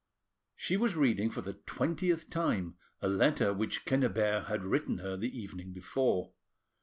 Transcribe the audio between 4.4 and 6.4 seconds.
had written her the evening before.